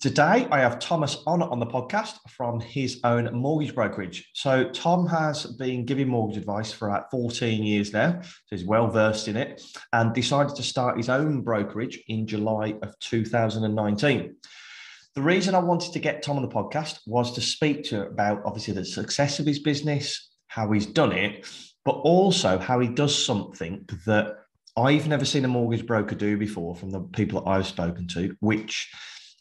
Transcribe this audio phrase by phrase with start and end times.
[0.00, 4.30] Today, I have Thomas on on the podcast from his own mortgage brokerage.
[4.32, 8.86] So, Tom has been giving mortgage advice for about 14 years now, so he's well
[8.86, 9.60] versed in it,
[9.92, 14.36] and decided to start his own brokerage in July of 2019.
[15.16, 18.42] The reason I wanted to get Tom on the podcast was to speak to about
[18.44, 21.44] obviously the success of his business, how he's done it,
[21.84, 24.36] but also how he does something that
[24.76, 28.36] I've never seen a mortgage broker do before from the people that I've spoken to,
[28.38, 28.88] which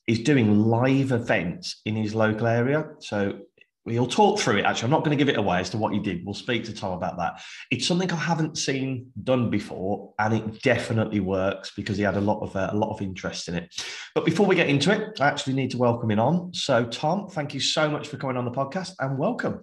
[0.08, 2.88] is doing live events in his local area.
[3.00, 3.40] So
[3.86, 4.66] we'll talk through it.
[4.66, 6.26] Actually, I'm not going to give it away as to what he did.
[6.26, 7.42] We'll speak to Tom about that.
[7.72, 12.22] It's something I haven't seen done before, and it definitely works because he had a
[12.22, 13.74] lot of uh, a lot of interest in it.
[14.16, 16.54] But before we get into it, I actually need to welcome him on.
[16.54, 19.62] So, Tom, thank you so much for coming on the podcast, and welcome.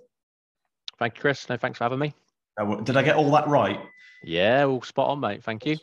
[0.98, 1.48] Thank you, Chris.
[1.48, 2.14] No, thanks for having me.
[2.58, 3.80] Uh, did I get all that right?
[4.22, 5.42] Yeah, all spot on, mate.
[5.42, 5.76] Thank you.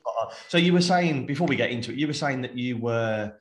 [0.47, 3.33] So you were saying before we get into it, you were saying that you were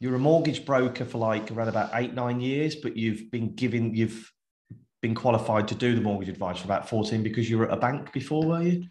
[0.00, 3.94] you're a mortgage broker for like around about eight nine years, but you've been given
[3.94, 4.32] you've
[5.02, 7.76] been qualified to do the mortgage advice for about 14 because you were at a
[7.76, 8.84] bank before, were you?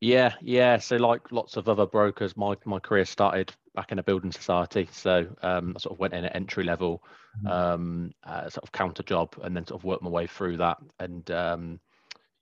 [0.00, 0.78] Yeah, yeah.
[0.78, 4.88] So like lots of other brokers, my my career started back in a building society.
[4.92, 7.02] So um, I sort of went in at entry level,
[7.38, 7.46] mm-hmm.
[7.46, 10.78] um, uh, sort of counter job, and then sort of worked my way through that.
[10.98, 11.80] And um,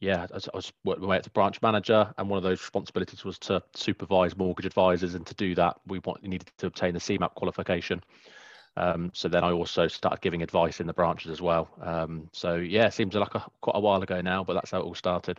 [0.01, 2.43] yeah, I was, I was working my way up to branch manager, and one of
[2.43, 5.15] those responsibilities was to supervise mortgage advisors.
[5.15, 8.03] And to do that, we want, needed to obtain the CeMAP qualification.
[8.77, 11.69] Um, so then I also started giving advice in the branches as well.
[11.83, 14.81] Um, so yeah, it seems like a, quite a while ago now, but that's how
[14.81, 15.39] it all started.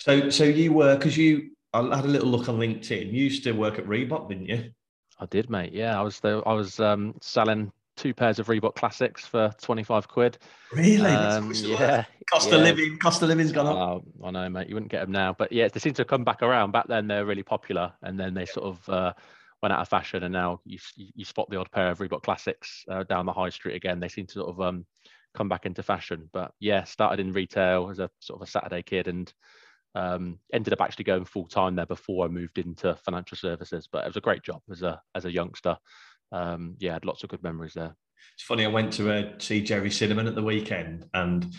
[0.00, 3.12] So, so you were because you I had a little look on LinkedIn.
[3.12, 4.70] You used to work at Reebok, didn't you?
[5.18, 5.72] I did, mate.
[5.72, 6.46] Yeah, I was there.
[6.46, 10.38] I was um, selling two pairs of Reebok Classics for 25 quid.
[10.72, 11.10] Really?
[11.10, 12.04] Um, yeah.
[12.30, 12.56] Cost yeah.
[12.56, 13.76] of living, cost of living's gone up.
[13.76, 14.68] Oh, I know, mate.
[14.68, 15.34] You wouldn't get them now.
[15.36, 16.72] But yeah, they seem to come back around.
[16.72, 17.92] Back then, they're really popular.
[18.02, 19.12] And then they sort of uh,
[19.62, 20.22] went out of fashion.
[20.22, 23.50] And now you, you spot the odd pair of Reebok Classics uh, down the high
[23.50, 24.00] street again.
[24.00, 24.86] They seem to sort of um,
[25.34, 26.28] come back into fashion.
[26.32, 29.32] But yeah, started in retail as a sort of a Saturday kid and
[29.94, 33.88] um, ended up actually going full time there before I moved into financial services.
[33.90, 35.76] But it was a great job as a as a youngster
[36.32, 37.94] um, yeah, I had lots of good memories there.
[38.34, 38.64] It's funny.
[38.64, 41.54] I went to uh, see Gerry Cinnamon at the weekend, and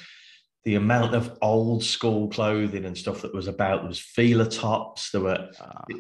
[0.64, 5.12] the amount of old school clothing and stuff that was about there was Fila tops.
[5.12, 5.96] There were uh,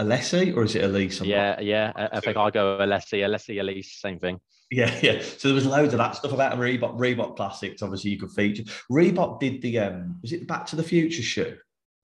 [0.00, 1.20] Ellesse or is it Elise?
[1.20, 1.92] I'm yeah, yeah.
[1.94, 4.40] I, I think I'll go Alessi, Alessi, Elise, same thing.
[4.70, 5.22] Yeah, yeah.
[5.22, 7.82] So there was loads of that stuff about Reebok, Reebok classics.
[7.82, 8.64] Obviously, you could feature.
[8.90, 11.56] Reebok did the um, was it Back to the Future shoe?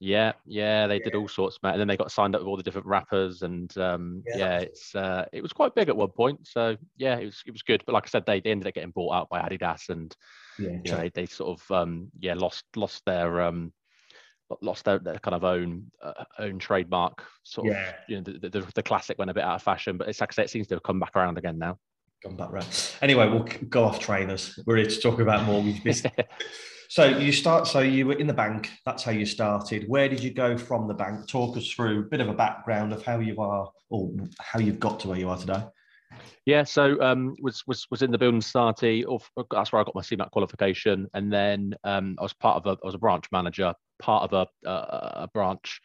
[0.03, 1.03] Yeah, yeah, they yeah.
[1.05, 1.73] did all sorts, man.
[1.73, 4.37] And then they got signed up with all the different rappers, and um, yeah.
[4.37, 6.45] yeah, it's uh, it was quite big at one point.
[6.45, 7.81] So yeah, it was it was good.
[7.85, 10.13] But like I said, they, they ended up getting bought out by Adidas, and
[10.59, 13.71] yeah, you know, they, they sort of um, yeah lost lost their um,
[14.61, 17.93] lost their, their kind of own uh, own trademark sort of yeah.
[18.09, 20.33] you know the, the, the, classic went a bit out of fashion but it's like
[20.33, 21.77] I say, it seems to have come back around again now
[22.21, 26.13] come back right anyway we'll go off trainers we're here to talk about mortgage business
[26.93, 27.65] So you start.
[27.65, 28.69] So you were in the bank.
[28.85, 29.89] That's how you started.
[29.89, 31.27] Where did you go from the bank?
[31.27, 34.79] Talk us through a bit of a background of how you are, or how you've
[34.79, 35.63] got to where you are today.
[36.45, 39.03] Yeah, so um, was was was in the building society.
[39.05, 42.67] Of that's where I got my CeMAP qualification, and then um, I was part of
[42.67, 45.81] a I was a branch manager, part of a, a, a branch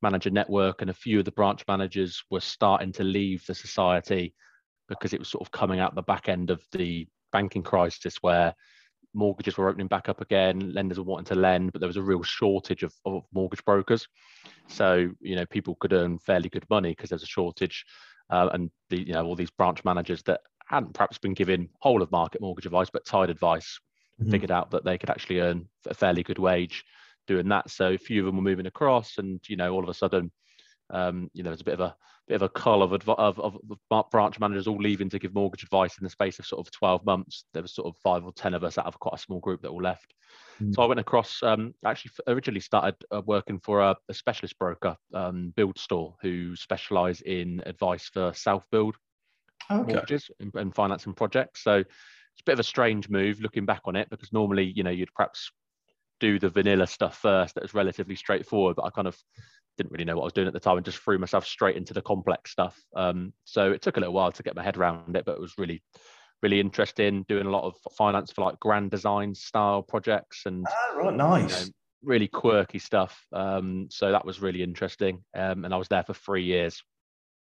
[0.00, 4.32] manager network, and a few of the branch managers were starting to leave the society
[4.88, 8.54] because it was sort of coming out the back end of the banking crisis, where
[9.14, 12.02] mortgages were opening back up again, lenders were wanting to lend, but there was a
[12.02, 14.06] real shortage of, of mortgage brokers.
[14.68, 17.84] So, you know, people could earn fairly good money because there's a shortage.
[18.30, 22.02] Uh, and the, you know, all these branch managers that hadn't perhaps been given whole
[22.02, 23.78] of market mortgage advice, but tied advice,
[24.20, 24.30] mm-hmm.
[24.30, 26.84] figured out that they could actually earn a fairly good wage
[27.26, 27.68] doing that.
[27.70, 30.32] So a few of them were moving across and, you know, all of a sudden,
[30.92, 31.96] um, you know, there's a bit of a
[32.28, 35.98] bit of a cull of, of, of, branch managers all leaving to give mortgage advice
[35.98, 37.46] in the space of sort of 12 months.
[37.52, 39.62] There was sort of five or 10 of us out of quite a small group
[39.62, 40.14] that all left.
[40.62, 40.74] Mm.
[40.74, 44.96] So I went across, um, actually originally started uh, working for a, a specialist broker,
[45.14, 48.96] um, BuildStore, who specialize in advice for self build
[49.70, 49.92] okay.
[49.92, 51.64] mortgages and, and financing projects.
[51.64, 54.84] So it's a bit of a strange move looking back on it because normally, you
[54.84, 55.50] know, you'd perhaps
[56.20, 59.18] do the vanilla stuff first that was relatively straightforward but i kind of
[59.76, 61.76] didn't really know what I was doing at the time and just threw myself straight
[61.76, 62.78] into the complex stuff.
[62.94, 65.40] Um, so it took a little while to get my head around it, but it
[65.40, 65.82] was really,
[66.42, 67.24] really interesting.
[67.28, 71.60] Doing a lot of finance for like grand design style projects and ah, right, nice.
[71.60, 71.72] You know,
[72.02, 73.26] really quirky stuff.
[73.32, 75.22] Um, so that was really interesting.
[75.34, 76.82] Um, and I was there for three years.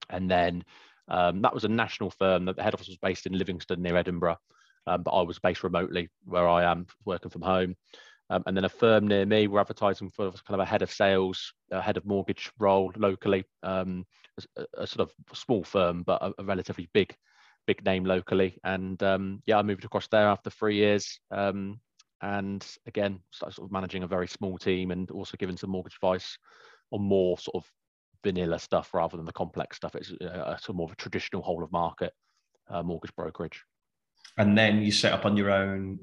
[0.10, 0.64] And then
[1.10, 2.46] um, that was a national firm.
[2.46, 4.38] That the head office was based in Livingston near Edinburgh,
[4.86, 7.76] um, but I was based remotely where I am working from home.
[8.30, 10.92] Um, and then a firm near me were advertising for kind of a head of
[10.92, 14.06] sales, a head of mortgage role locally, um,
[14.58, 17.16] a, a, sort of small firm, but a, a relatively big,
[17.68, 18.58] big name locally.
[18.64, 21.20] And um, yeah, I moved across there after three years.
[21.32, 21.80] Um,
[22.22, 26.38] and again, sort of managing a very small team and also giving some mortgage advice
[26.92, 27.72] on more sort of
[28.24, 29.96] vanilla stuff rather than the complex stuff.
[29.96, 32.12] It's a, a sort of more of a traditional whole of market
[32.70, 33.64] uh, mortgage brokerage.
[34.38, 36.00] And then you set up on your own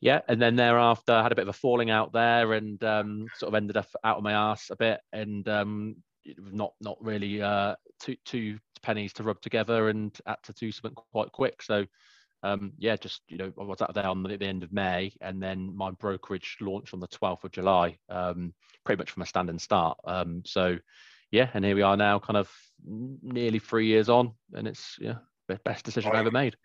[0.00, 3.26] yeah, and then thereafter, I had a bit of a falling out there, and um,
[3.36, 5.96] sort of ended up out of my ass a bit, and um,
[6.36, 10.94] not not really uh, two two pennies to rub together, and had to do something
[11.12, 11.62] quite quick.
[11.62, 11.86] So
[12.42, 15.12] um, yeah, just you know, I was out there on the, the, end of May,
[15.20, 18.54] and then my brokerage launched on the 12th of July, um,
[18.84, 19.98] pretty much from a standing start.
[20.04, 20.78] Um, so
[21.32, 22.50] yeah, and here we are now, kind of
[22.86, 25.16] nearly three years on, and it's yeah,
[25.64, 26.56] best decision I ever made.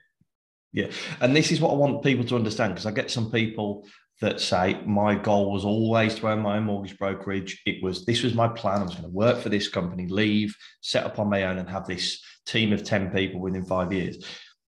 [0.74, 0.88] Yeah.
[1.22, 3.88] And this is what I want people to understand because I get some people
[4.22, 7.62] that say my goal was always to own my own mortgage brokerage.
[7.66, 8.82] It was this was my plan.
[8.82, 11.70] I was going to work for this company, leave, set up on my own, and
[11.70, 14.26] have this team of 10 people within five years.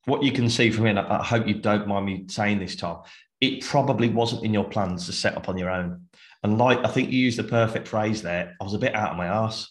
[0.06, 3.02] What you can see from here, I hope you don't mind me saying this, Tom,
[3.40, 6.06] it probably wasn't in your plans to set up on your own.
[6.42, 9.10] And like I think you used the perfect phrase there, I was a bit out
[9.10, 9.70] of my ass.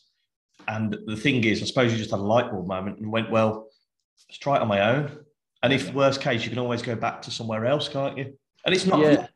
[0.68, 3.32] And the thing is, I suppose you just had a light bulb moment and went,
[3.32, 3.68] well,
[4.28, 5.26] let's try it on my own
[5.62, 8.38] and if worst case, you can always go back to somewhere else, can't you?
[8.66, 9.28] And it's not yeah.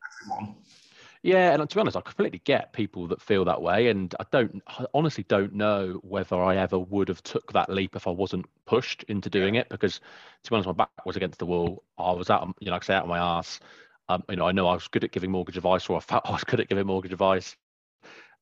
[1.24, 4.26] Yeah, and to be honest, I completely get people that feel that way, and I
[4.30, 8.12] don't, I honestly don't know whether I ever would have took that leap if I
[8.12, 9.70] wasn't pushed into doing it.
[9.70, 10.02] Because
[10.44, 11.84] to be honest, my back was against the wall.
[11.98, 13.62] I was out, you know, like I say, out of my ass.
[14.10, 16.24] Um, you know, I know I was good at giving mortgage advice, or I felt
[16.28, 17.56] I was good at giving mortgage advice.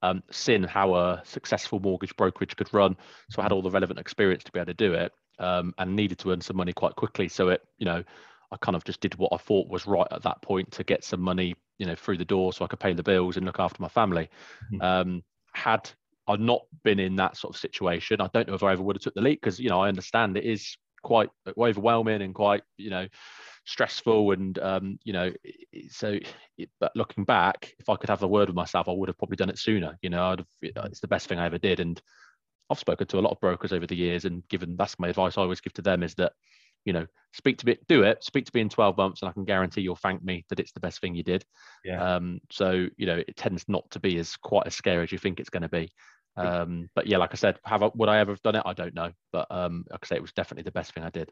[0.01, 0.24] Um,
[0.68, 2.98] how a successful mortgage brokerage could run,
[3.30, 5.95] so I had all the relevant experience to be able to do it um, and
[5.95, 7.27] needed to earn some money quite quickly.
[7.27, 8.03] So it, you know,
[8.51, 11.03] I kind of just did what I thought was right at that point to get
[11.03, 13.59] some money, you know, through the door so I could pay the bills and look
[13.59, 14.29] after my family.
[14.73, 14.81] Mm-hmm.
[14.81, 15.23] Um,
[15.53, 15.89] had
[16.27, 18.95] I not been in that sort of situation, I don't know if I ever would
[18.95, 22.61] have took the leap because, you know, I understand it is quite overwhelming and quite,
[22.77, 23.07] you know,
[23.65, 25.31] stressful and um, you know
[25.89, 26.17] so
[26.57, 29.17] it, but looking back if i could have a word with myself i would have
[29.17, 31.79] probably done it sooner you know I'd have, it's the best thing i ever did
[31.79, 32.01] and
[32.69, 35.37] I've spoken to a lot of brokers over the years and given that's my advice
[35.37, 36.33] I always give to them is that,
[36.85, 39.33] you know, speak to me, do it, speak to me in 12 months and I
[39.33, 41.43] can guarantee you'll thank me that it's the best thing you did.
[41.83, 42.15] Yeah.
[42.15, 45.17] Um, so, you know, it tends not to be as quite as scary as you
[45.17, 45.91] think it's going to be.
[46.37, 48.63] Um, but yeah, like I said, have I, would I ever have done it?
[48.65, 49.11] I don't know.
[49.31, 51.29] But um, like I say, it was definitely the best thing I did.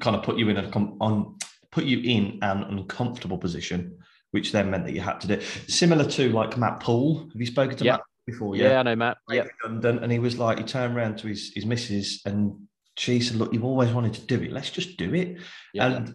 [0.00, 0.68] kind of put you in a
[1.00, 1.36] on
[1.70, 3.98] put you in an uncomfortable position,
[4.30, 7.28] which then meant that you had to do similar to like Matt Poole.
[7.32, 8.54] Have you spoken to Matt before.
[8.54, 9.18] Yeah, yeah I know Matt.
[9.28, 13.36] Yeah, and he was like, he turned around to his his missus, and she said,
[13.36, 14.52] "Look, you've always wanted to do it.
[14.52, 15.38] Let's just do it."
[15.74, 15.86] Yeah.
[15.86, 16.14] And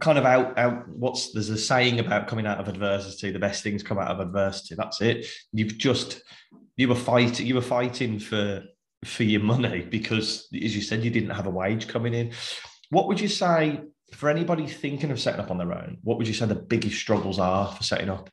[0.00, 3.62] kind of out out what's there's a saying about coming out of adversity the best
[3.62, 6.22] things come out of adversity that's it you've just
[6.78, 8.62] you were fighting you were fighting for
[9.04, 12.32] for your money because as you said you didn't have a wage coming in
[12.88, 13.82] what would you say
[14.14, 16.96] for anybody thinking of setting up on their own what would you say the biggest
[16.96, 18.30] struggles are for setting up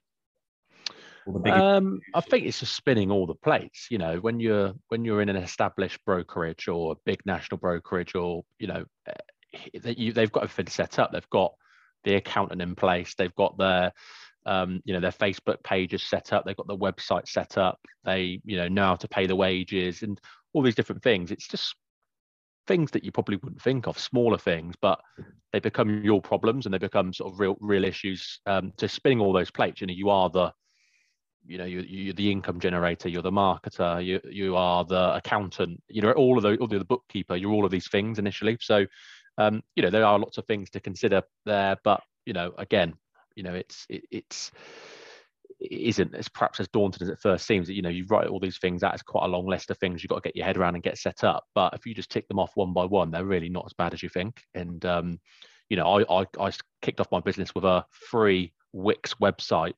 [1.45, 3.87] um, I think it's just spinning all the plates.
[3.89, 8.15] You know, when you're when you're in an established brokerage or a big national brokerage,
[8.15, 11.11] or you know, eh, you, they've got everything set up.
[11.11, 11.53] They've got
[12.03, 13.15] the accountant in place.
[13.15, 13.91] They've got their
[14.45, 16.45] um, you know their Facebook pages set up.
[16.45, 17.79] They've got the website set up.
[18.05, 20.19] They you know know how to pay the wages and
[20.53, 21.31] all these different things.
[21.31, 21.75] It's just
[22.67, 24.99] things that you probably wouldn't think of, smaller things, but
[25.51, 28.39] they become your problems and they become sort of real real issues.
[28.45, 30.53] Um, to spinning all those plates, you know, you are the
[31.49, 35.81] you know you, you're the income generator you're the marketer you you are the accountant
[35.89, 38.57] you know all of the all the bookkeeper you're all of these things initially.
[38.61, 38.85] So
[39.37, 42.93] um, you know there are lots of things to consider there but you know again
[43.35, 44.51] you know it's it, it's
[45.59, 48.27] it isn't as perhaps as daunting as it first seems that you know you write
[48.27, 50.35] all these things out it's quite a long list of things you've got to get
[50.35, 51.45] your head around and get set up.
[51.55, 53.93] But if you just tick them off one by one they're really not as bad
[53.93, 54.43] as you think.
[54.53, 55.19] And um,
[55.69, 56.51] you know I, I i
[56.81, 59.73] kicked off my business with a free wix website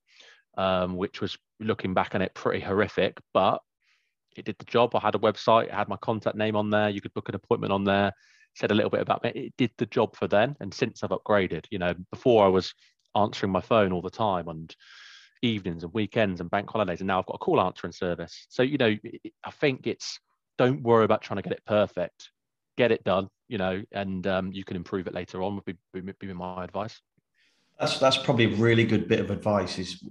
[0.58, 3.60] um, which was looking back on it pretty horrific, but
[4.36, 4.96] it did the job.
[4.96, 6.89] I had a website, I had my contact name on there.
[6.89, 8.12] You could book an appointment on there.
[8.55, 9.31] Said a little bit about me.
[9.34, 12.74] It did the job for then, and since I've upgraded, you know, before I was
[13.15, 14.75] answering my phone all the time and
[15.41, 18.48] evenings and weekends and bank holidays, and now I've got a call answering service.
[18.50, 18.93] So you know,
[19.46, 20.20] I think it's
[20.58, 22.29] don't worry about trying to get it perfect.
[22.77, 23.29] Get it done.
[23.48, 25.55] you know, and um, you can improve it later on.
[25.55, 27.00] Would be, be, be my advice.
[27.79, 29.79] That's that's probably a really good bit of advice.
[29.79, 30.03] Is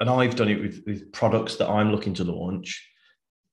[0.00, 2.84] and I've done it with, with products that I'm looking to launch.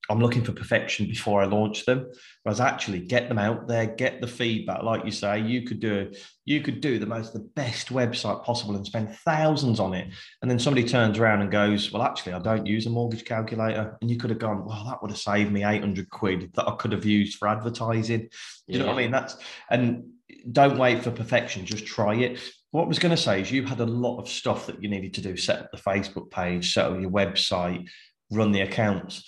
[0.08, 2.12] I'm looking for perfection before I launch them.
[2.44, 4.84] Whereas actually get them out there, get the feedback.
[4.84, 6.12] Like you say, you could do
[6.46, 10.10] you could do the most the best website possible and spend thousands on it.
[10.42, 13.98] And then somebody turns around and goes, Well, actually, I don't use a mortgage calculator.
[14.00, 16.76] And you could have gone, Well, that would have saved me 800 quid that I
[16.76, 18.30] could have used for advertising.
[18.68, 18.80] You yeah.
[18.80, 19.12] know what I mean?
[19.12, 19.38] That's
[19.72, 20.12] and
[20.52, 22.40] don't wait for perfection, just try it.
[22.76, 24.90] What I was going to say is you had a lot of stuff that you
[24.90, 27.88] needed to do, set up the Facebook page, set up your website,
[28.32, 29.24] run the accounts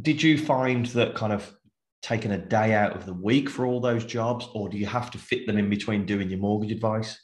[0.00, 1.54] did you find that kind of
[2.02, 5.10] taking a day out of the week for all those jobs, or do you have
[5.10, 7.20] to fit them in between doing your mortgage advice?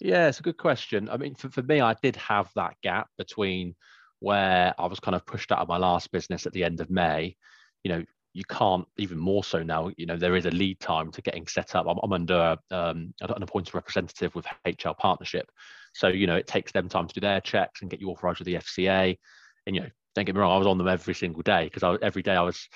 [0.00, 1.08] Yeah, it's a good question.
[1.10, 3.74] I mean, for, for me, I did have that gap between
[4.20, 6.88] where I was kind of pushed out of my last business at the end of
[6.88, 7.36] May.
[7.84, 8.04] You know,
[8.38, 9.90] you can't even more so now.
[9.96, 11.86] You know, there is a lead time to getting set up.
[11.88, 15.50] I'm, I'm under um, an appointed representative with HL Partnership,
[15.92, 18.38] so you know it takes them time to do their checks and get you authorised
[18.38, 19.18] with the FCA.
[19.66, 21.98] And you know, don't get me wrong, I was on them every single day because
[22.00, 22.68] every day I was,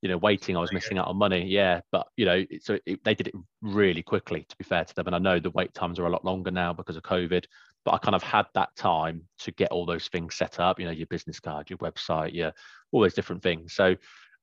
[0.00, 0.56] you know, waiting.
[0.56, 1.44] I was missing out on money.
[1.46, 4.46] Yeah, but you know, so it, they did it really quickly.
[4.48, 6.50] To be fair to them, and I know the wait times are a lot longer
[6.50, 7.44] now because of COVID.
[7.84, 10.80] But I kind of had that time to get all those things set up.
[10.80, 12.52] You know, your business card, your website, your
[12.90, 13.74] all those different things.
[13.74, 13.96] So,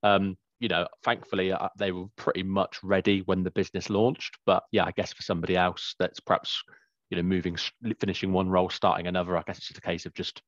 [0.04, 4.38] um, you know, thankfully uh, they were pretty much ready when the business launched.
[4.46, 6.62] But yeah, I guess for somebody else that's perhaps
[7.10, 7.58] you know moving,
[8.00, 10.42] finishing one role, starting another, I guess it's just a case of just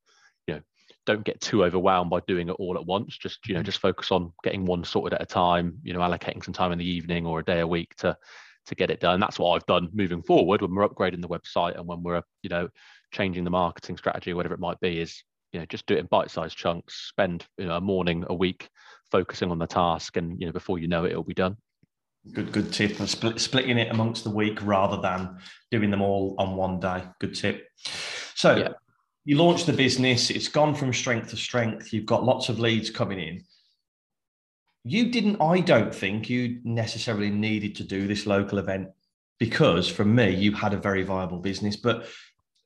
[0.48, 0.62] you know
[1.06, 3.18] don't get too overwhelmed by doing it all at once.
[3.18, 3.66] Just you know, mm.
[3.66, 5.78] just focus on getting one sorted at a time.
[5.84, 8.18] You know, allocating some time in the evening or a day a week to
[8.66, 9.20] to get it done.
[9.20, 12.50] That's what I've done moving forward when we're upgrading the website and when we're you
[12.50, 12.70] know
[13.12, 15.00] changing the marketing strategy, or whatever it might be.
[15.00, 17.08] Is you know just do it in bite-sized chunks.
[17.10, 18.70] Spend you know a morning a week
[19.12, 21.58] focusing on the task, and you know before you know it, it'll be done.
[22.34, 22.98] Good, good tip.
[23.08, 25.38] Split, splitting it amongst the week rather than
[25.72, 27.04] doing them all on one day.
[27.20, 27.68] Good tip.
[28.36, 28.70] So, yeah
[29.30, 32.90] you launched the business, it's gone from strength to strength, you've got lots of leads
[32.90, 33.44] coming in.
[34.84, 38.88] You didn't, I don't think you necessarily needed to do this local event
[39.38, 41.76] because for me, you had a very viable business.
[41.76, 42.08] But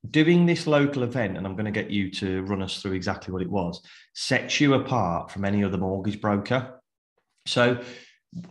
[0.09, 3.31] doing this local event, and I'm going to get you to run us through exactly
[3.31, 3.81] what it was,
[4.13, 6.79] sets you apart from any other mortgage broker.
[7.45, 7.81] So,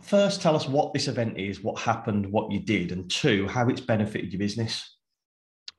[0.01, 3.69] first, tell us what this event is, what happened, what you did, and two, how
[3.69, 4.97] it's benefited your business.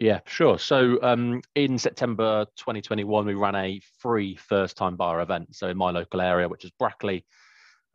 [0.00, 0.58] Yeah, sure.
[0.58, 5.54] So um, in September 2021, we ran a free first time buyer event.
[5.54, 7.24] So in my local area, which is Brackley,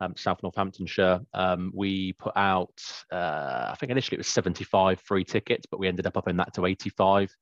[0.00, 2.72] um, South Northamptonshire, um, we put out,
[3.12, 6.54] uh, I think initially it was 75 free tickets, but we ended up upping that
[6.54, 7.36] to 85,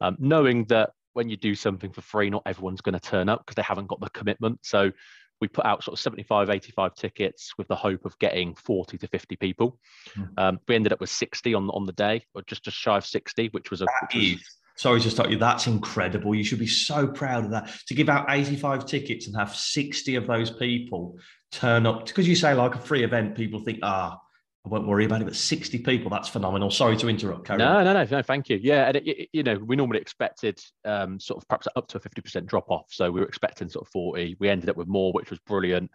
[0.00, 3.44] um, knowing that when you do something for free, not everyone's going to turn up
[3.44, 4.60] because they haven't got the commitment.
[4.62, 4.92] So
[5.40, 9.08] we put out sort of 75, 85 tickets with the hope of getting 40 to
[9.08, 9.78] 50 people.
[10.10, 10.32] Mm-hmm.
[10.36, 13.06] Um, we ended up with 60 on, on the day, or just, just shy of
[13.06, 13.86] 60, which was a.
[14.02, 15.38] Which was, sorry to stop you.
[15.38, 16.34] That's incredible.
[16.34, 17.70] You should be so proud of that.
[17.88, 21.18] To give out 85 tickets and have 60 of those people
[21.52, 24.18] turn up, because you say like a free event, people think, ah,
[24.64, 25.24] I won't worry about it.
[25.24, 26.70] But 60 people, that's phenomenal.
[26.70, 27.58] Sorry to interrupt, Karen.
[27.58, 28.58] No, no, no, no, thank you.
[28.62, 31.96] Yeah, and it, it, you know, we normally expected um, sort of perhaps up to
[31.96, 32.86] a 50% drop off.
[32.90, 34.36] So we were expecting sort of 40.
[34.38, 35.90] We ended up with more, which was brilliant.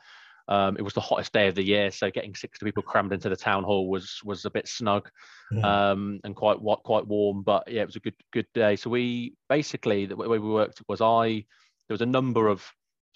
[0.47, 3.29] Um, it was the hottest day of the year, so getting 60 people crammed into
[3.29, 5.09] the town hall was was a bit snug
[5.51, 5.91] yeah.
[5.91, 7.41] um, and quite quite warm.
[7.41, 8.75] But yeah, it was a good good day.
[8.75, 11.45] So we basically the way we worked was I
[11.87, 12.63] there was a number of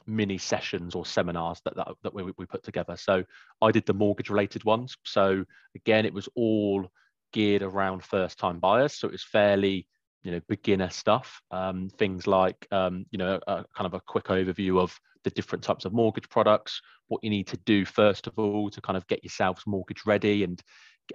[0.10, 2.98] mini sessions or seminars that, that, that we, we put together.
[2.98, 3.24] So
[3.62, 4.98] I did the mortgage related ones.
[5.04, 6.88] So again, it was all
[7.32, 8.94] geared around first time buyers.
[8.96, 9.88] So it was fairly,
[10.24, 11.42] you know, beginner stuff.
[11.52, 15.64] Um, things like, um, you know, a, kind of a quick overview of the different
[15.64, 19.06] types of mortgage products, what you need to do first of all to kind of
[19.08, 20.62] get yourselves mortgage ready and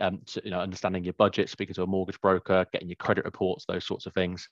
[0.01, 3.25] um, to, you know, understanding your budget, speaking to a mortgage broker, getting your credit
[3.25, 4.49] reports, those sorts of things.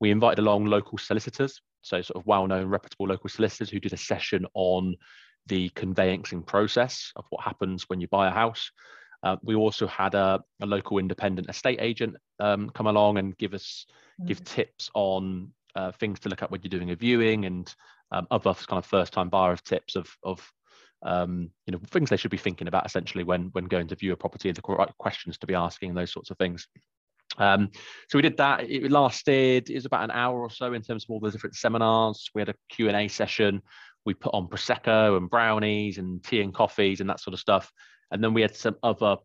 [0.00, 3.96] We invited along local solicitors, so sort of well-known, reputable local solicitors who did a
[3.96, 4.96] session on
[5.46, 8.70] the conveyancing process of what happens when you buy a house.
[9.22, 13.52] Uh, we also had a, a, local independent estate agent um, come along and give
[13.52, 13.84] us
[14.18, 14.28] mm-hmm.
[14.28, 17.74] give tips on uh, things to look at when you're doing a viewing and
[18.12, 20.50] um, other kind of first time buyers tips of of
[21.02, 24.12] um, you know things they should be thinking about essentially when when going to view
[24.12, 26.66] a property and the right questions to be asking and those sorts of things.
[27.40, 27.70] Um,
[28.08, 28.70] so we did that.
[28.70, 31.56] It lasted, it was about an hour or so in terms of all the different
[31.56, 32.30] seminars.
[32.34, 33.62] We had a Q&A session.
[34.04, 37.72] We put on Prosecco and brownies and tea and coffees and that sort of stuff.
[38.10, 39.16] And then we had some other,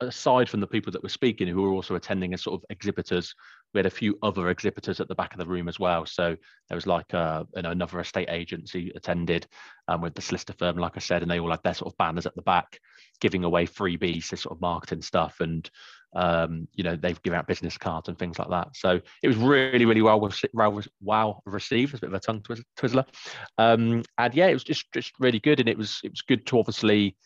[0.00, 3.34] aside from the people that were speaking, who were also attending as sort of exhibitors,
[3.74, 6.06] we had a few other exhibitors at the back of the room as well.
[6.06, 6.36] So
[6.68, 9.46] there was like uh, you know, another estate agency attended
[9.88, 11.98] um, with the solicitor firm, like I said, and they all had their sort of
[11.98, 12.78] banners at the back,
[13.20, 15.68] giving away freebies, this sort of marketing stuff, and
[16.16, 18.68] um, you know they've given out business cards and things like that.
[18.74, 20.18] So it was really, really well,
[20.54, 21.94] well, well received.
[21.94, 22.42] It's a bit of a tongue
[22.78, 23.06] twizzler,
[23.58, 26.46] um, and yeah, it was just just really good, and it was it was good
[26.46, 27.16] to obviously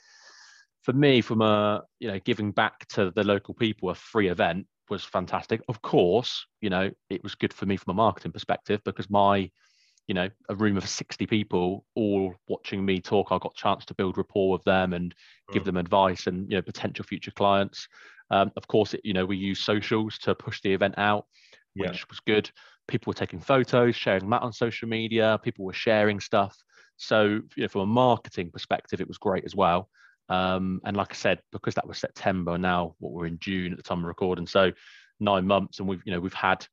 [0.83, 4.67] for me from a you know giving back to the local people a free event
[4.91, 5.63] was fantastic.
[5.69, 9.51] Of course, you know, it was good for me from a marketing perspective because my,
[10.11, 13.85] you know, a room of 60 people all watching me talk, I got a chance
[13.85, 15.15] to build rapport with them and
[15.53, 17.87] give them advice and, you know, potential future clients.
[18.29, 21.27] Um, of course, it, you know, we use socials to push the event out,
[21.75, 22.05] which yeah.
[22.11, 22.51] was good.
[22.89, 25.39] People were taking photos, sharing that on social media.
[25.45, 26.61] People were sharing stuff.
[26.97, 29.89] So, you know, from a marketing perspective, it was great as well.
[30.29, 33.77] Um, and like I said, because that was September now, what we're in June at
[33.77, 34.73] the time of recording, so
[35.21, 36.67] nine months, and we've you know we've had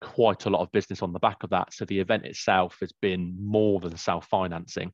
[0.00, 1.72] quite a lot of business on the back of that.
[1.72, 4.92] So the event itself has been more than self-financing.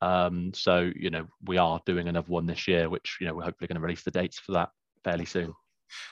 [0.00, 3.44] Um, so you know we are doing another one this year, which you know we're
[3.44, 4.70] hopefully going to release the dates for that
[5.02, 5.54] fairly soon.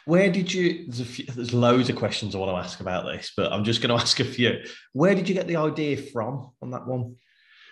[0.05, 0.85] Where did you?
[0.87, 3.83] There's, few, there's, loads of questions I want to ask about this, but I'm just
[3.83, 4.63] going to ask a few.
[4.93, 7.17] Where did you get the idea from on that one?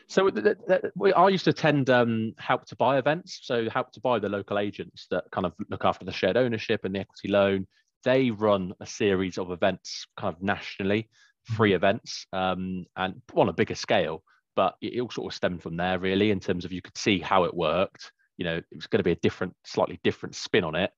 [0.08, 3.40] So the, the, we, I used to attend um, help to buy events.
[3.42, 6.84] So help to buy the local agents that kind of look after the shared ownership
[6.84, 7.68] and the equity loan.
[8.04, 11.08] They run a series of events kind of nationally,
[11.44, 11.76] free mm-hmm.
[11.76, 14.22] events, um, and on a bigger scale.
[14.56, 17.18] But it, all sort of stemmed from there, really, in terms of you could see
[17.18, 18.12] how it worked.
[18.36, 20.90] You know, it was going to be a different, slightly different spin on it.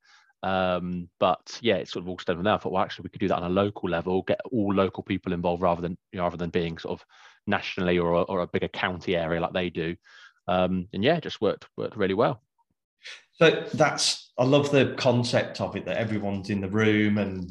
[0.42, 2.54] Um, but yeah, it sort of all stemmed from there.
[2.54, 5.02] I thought, well, actually, we could do that on a local level, get all local
[5.02, 7.06] people involved rather than you know, rather than being sort of
[7.46, 9.96] nationally or or a bigger county area like they do.
[10.48, 12.42] Um, and yeah, it just worked worked really well.
[13.34, 17.50] So that's I love the concept of it that everyone's in the room and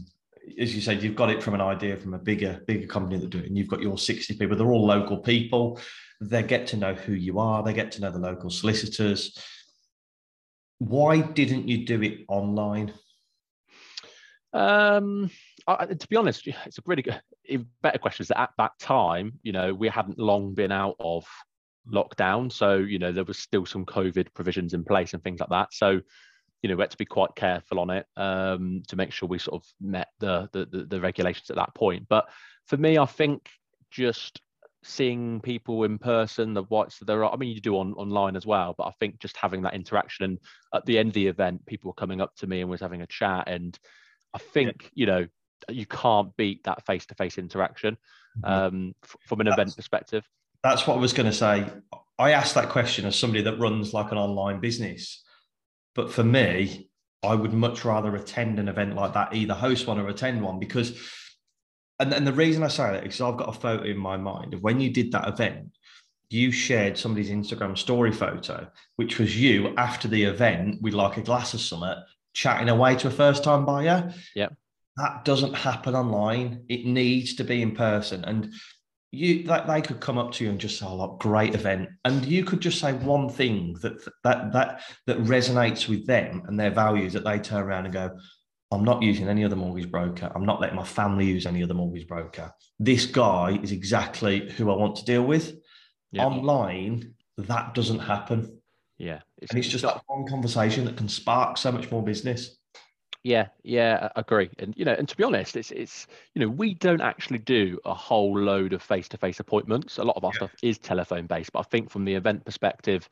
[0.60, 3.30] as you said, you've got it from an idea from a bigger, bigger company that
[3.30, 5.80] do it, and you've got your 60 people, they're all local people.
[6.20, 9.38] They get to know who you are, they get to know the local solicitors
[10.82, 12.92] why didn't you do it online?
[14.52, 15.30] Um,
[15.68, 17.22] I, to be honest, it's a really good,
[17.84, 18.24] better question.
[18.24, 21.28] Is that at that time, you know, we hadn't long been out of
[21.90, 25.50] lockdown, so you know there was still some COVID provisions in place and things like
[25.50, 25.74] that.
[25.74, 26.02] So,
[26.62, 29.40] you know, we had to be quite careful on it um, to make sure we
[29.40, 32.08] sort of met the, the the regulations at that point.
[32.10, 32.30] But
[32.68, 33.50] for me, I think
[33.90, 34.42] just
[34.84, 37.34] seeing people in person, the whites that there are.
[37.34, 40.26] I mean, you do on online as well, but I think just having that interaction.
[40.26, 40.40] And
[40.74, 43.02] at the end of the event, people were coming up to me and was having
[43.02, 43.48] a chat.
[43.48, 43.78] And
[44.34, 44.90] I think yeah.
[44.94, 45.28] you know
[45.70, 47.96] you can't beat that face-to-face interaction
[48.44, 48.52] mm-hmm.
[48.52, 50.28] um, f- from an that's, event perspective.
[50.64, 51.66] That's what I was going to say.
[52.20, 55.24] I asked that question as somebody that runs like an online business,
[55.96, 56.90] but for me,
[57.24, 60.60] I would much rather attend an event like that, either host one or attend one,
[60.60, 61.00] because
[62.02, 64.56] and, and the reason I say that is I've got a photo in my mind
[64.56, 65.70] of when you did that event,
[66.32, 71.22] you shared somebody's Instagram story photo, which was you after the event with like a
[71.22, 71.98] glass of summit
[72.34, 74.14] chatting away to a first time buyer.
[74.36, 74.50] Yeah.
[74.98, 76.66] That doesn't happen online.
[76.70, 78.26] It needs to be in person.
[78.26, 78.52] And
[79.12, 81.90] you that they could come up to you and just say, "Oh, look, great event,"
[82.06, 86.60] and you could just say one thing that that that that resonates with them and
[86.60, 88.12] their values that they turn around and go,
[88.72, 90.32] I'm not using any other mortgage broker.
[90.34, 92.54] I'm not letting my family use any other mortgage broker.
[92.80, 95.54] This guy is exactly who I want to deal with.
[96.12, 96.26] Yeah.
[96.26, 98.62] Online, that doesn't happen.
[98.98, 99.22] Yeah.
[99.42, 102.58] It's, and it's just that one conversation that can spark so much more business.
[103.24, 104.50] Yeah, yeah, I agree.
[104.58, 107.80] And you know, and to be honest, it's it's you know, we don't actually do
[107.86, 110.00] a whole load of face-to-face appointments.
[110.00, 110.38] A lot of our yeah.
[110.38, 113.08] stuff is telephone based, but I think from the event perspective,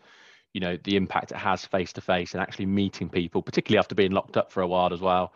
[0.53, 3.95] you know the impact it has face to face and actually meeting people particularly after
[3.95, 5.33] being locked up for a while as well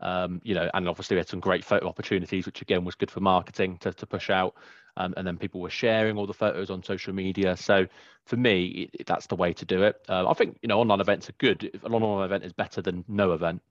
[0.00, 3.10] um, you know and obviously we had some great photo opportunities which again was good
[3.10, 4.54] for marketing to, to push out
[4.98, 7.86] um, and then people were sharing all the photos on social media so
[8.24, 11.00] for me it, that's the way to do it uh, i think you know online
[11.00, 13.62] events are good an online event is better than no event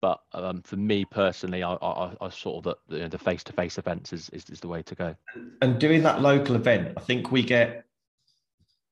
[0.00, 4.28] but um, for me personally, I, I, I sort of the, the face-to-face events is,
[4.30, 5.16] is, is the way to go.
[5.62, 7.86] And doing that local event, I think we get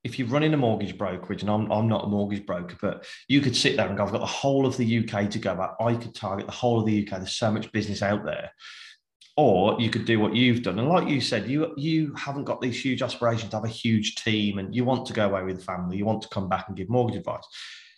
[0.04, 3.40] if you're running a mortgage brokerage, and I'm, I'm not a mortgage broker, but you
[3.40, 5.76] could sit there and go, I've got the whole of the UK to go about.
[5.80, 7.18] I could target the whole of the UK.
[7.18, 8.52] There's so much business out there.
[9.36, 10.78] Or you could do what you've done.
[10.78, 14.14] And like you said, you you haven't got these huge aspirations to have a huge
[14.14, 15.96] team and you want to go away with the family.
[15.96, 17.42] You want to come back and give mortgage advice.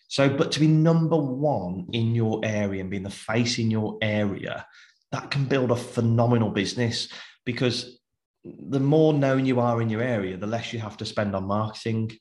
[0.09, 3.99] So, but to be number one in your area and being the face in your
[4.01, 4.67] area,
[5.13, 7.09] that can build a phenomenal business
[7.45, 8.01] because
[8.45, 11.45] the more known you are in your area, the less you have to spend on
[11.45, 12.13] marketing,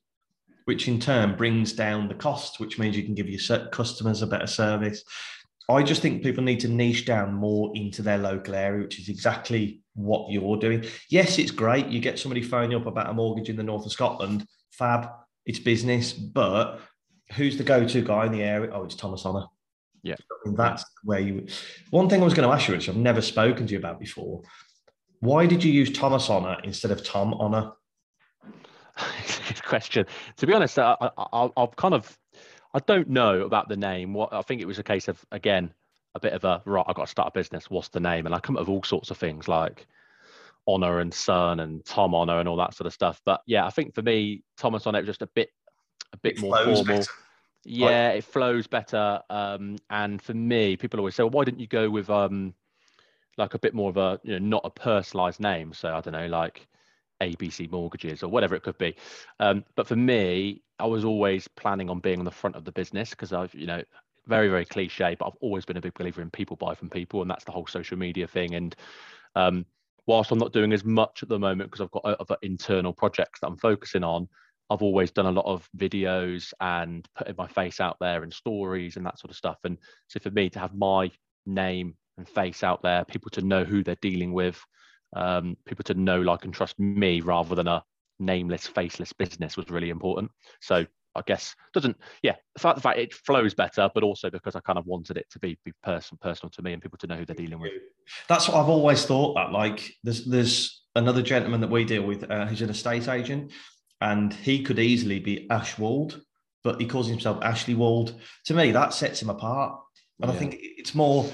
[0.65, 4.27] which in turn brings down the cost, which means you can give your customers a
[4.27, 5.03] better service.
[5.69, 9.09] I just think people need to niche down more into their local area, which is
[9.09, 10.85] exactly what you're doing.
[11.09, 11.87] Yes, it's great.
[11.87, 15.09] You get somebody phoning up about a mortgage in the north of Scotland, fab,
[15.45, 16.79] it's business, but
[17.33, 18.71] who's the go-to guy in the area?
[18.73, 19.45] Oh, it's Thomas Honor.
[20.03, 20.15] Yeah.
[20.45, 21.47] And that's where you
[21.89, 23.99] one thing I was going to ask you, which I've never spoken to you about
[23.99, 24.43] before.
[25.19, 27.71] Why did you use Thomas Honor instead of Tom Honor?
[29.47, 30.05] Good question.
[30.37, 32.15] To be honest, I, I, I've kind of
[32.73, 34.13] I don't know about the name.
[34.13, 35.73] What I think it was a case of again
[36.13, 36.85] a bit of a right.
[36.87, 37.69] I've got to start a business.
[37.69, 38.25] What's the name?
[38.25, 39.87] And I come up with all sorts of things like
[40.67, 43.21] honor and son and Tom honor and all that sort of stuff.
[43.25, 45.49] But yeah, I think for me, Thomas Honor was just a bit
[46.15, 46.83] a bit it more formal.
[46.83, 47.11] Better.
[47.65, 49.21] Yeah, it flows better.
[49.29, 52.53] Um, and for me, people always say, well, why didn't you go with um,
[53.37, 55.73] like a bit more of a, you know, not a personalized name?
[55.73, 56.67] So I don't know, like
[57.21, 58.95] ABC mortgages or whatever it could be.
[59.39, 62.71] Um, but for me, I was always planning on being on the front of the
[62.71, 63.81] business because I've, you know,
[64.27, 67.21] very, very cliche, but I've always been a big believer in people buy from people.
[67.21, 68.53] And that's the whole social media thing.
[68.53, 68.75] And
[69.35, 69.65] um,
[70.05, 73.39] whilst I'm not doing as much at the moment because I've got other internal projects
[73.39, 74.27] that I'm focusing on,
[74.69, 78.97] I've always done a lot of videos and putting my face out there and stories
[78.97, 79.57] and that sort of stuff.
[79.63, 81.11] And so for me to have my
[81.45, 84.59] name and face out there, people to know who they're dealing with,
[85.15, 87.83] um, people to know, like, and trust me rather than a
[88.19, 90.31] nameless, faceless business was really important.
[90.61, 94.55] So I guess doesn't, yeah, the fact, the fact it flows better, but also because
[94.55, 97.07] I kind of wanted it to be, be person, personal to me and people to
[97.07, 97.71] know who they're dealing with.
[98.27, 102.29] That's what I've always thought that like there's, there's another gentleman that we deal with
[102.29, 103.51] uh, who's an estate agent
[104.01, 106.21] and he could easily be Ashwald,
[106.63, 108.15] but he calls himself Ashley Wald.
[108.45, 109.79] To me, that sets him apart.
[110.21, 110.35] And yeah.
[110.35, 111.29] I think it's more,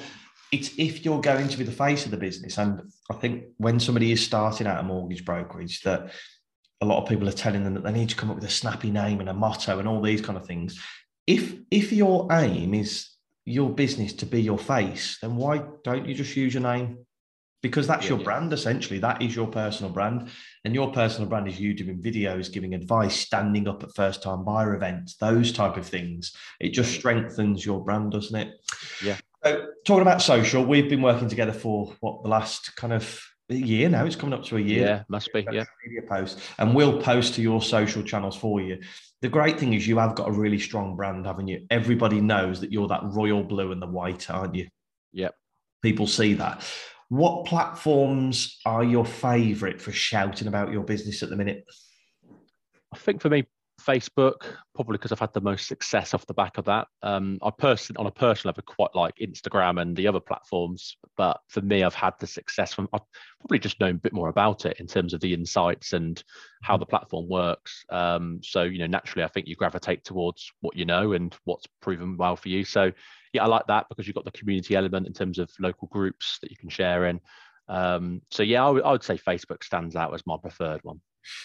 [0.51, 2.57] it's if you're going to be the face of the business.
[2.57, 6.11] And I think when somebody is starting out a mortgage brokerage, that
[6.81, 8.49] a lot of people are telling them that they need to come up with a
[8.49, 10.79] snappy name and a motto and all these kind of things.
[11.27, 13.09] If if your aim is
[13.45, 17.05] your business to be your face, then why don't you just use your name?
[17.61, 18.23] Because that's yeah, your yeah.
[18.25, 18.99] brand essentially.
[18.99, 20.29] That is your personal brand.
[20.65, 24.43] And your personal brand is you doing videos, giving advice, standing up at first time
[24.43, 26.35] buyer events, those type of things.
[26.59, 28.53] It just strengthens your brand, doesn't it?
[29.03, 29.17] Yeah.
[29.43, 33.19] So talking about social, we've been working together for what the last kind of
[33.49, 34.05] year now.
[34.05, 34.85] It's coming up to a year.
[34.85, 35.45] Yeah, must be.
[35.51, 35.65] Yeah.
[35.85, 38.79] Media post, and we'll post to your social channels for you.
[39.21, 41.65] The great thing is you have got a really strong brand, haven't you?
[41.69, 44.67] Everybody knows that you're that royal blue and the white, aren't you?
[45.13, 45.35] Yep.
[45.83, 46.63] People see that.
[47.11, 51.65] What platforms are your favourite for shouting about your business at the minute?
[52.93, 53.43] I think for me,
[53.81, 56.87] Facebook, probably because I've had the most success off the back of that.
[57.03, 61.41] Um, I personally, on a personal level, quite like Instagram and the other platforms, but
[61.49, 63.01] for me, I've had the success from I've
[63.41, 66.23] probably just known a bit more about it in terms of the insights and
[66.63, 67.83] how the platform works.
[67.89, 71.67] Um, so you know, naturally, I think you gravitate towards what you know and what's
[71.81, 72.63] proven well for you.
[72.63, 72.93] So
[73.33, 76.39] yeah, I like that because you've got the community element in terms of local groups
[76.41, 77.19] that you can share in.
[77.67, 80.99] Um, so yeah, I, w- I would say Facebook stands out as my preferred one.